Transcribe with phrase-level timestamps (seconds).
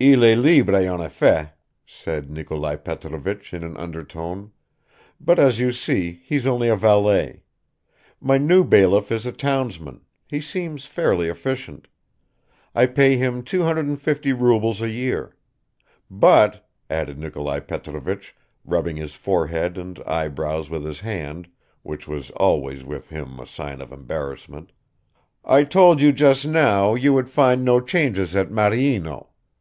[0.00, 1.52] "Il est libre en effet,"
[1.86, 4.50] said Nikolai Petrovich in an undertone,
[5.20, 7.44] "but as you see, he's only a valet.
[8.20, 11.86] My new bailiff is a townsman he seems fairly efficient.
[12.74, 15.36] I pay him 250 rubles a year.
[16.10, 18.34] But," added Nikolai Petrovich,
[18.64, 21.46] rubbing his forehead and eyebrows with his hand
[21.84, 24.72] (which was always with him a sign of embarrassment),
[25.44, 29.28] "I told you just now you would find no changes at Maryino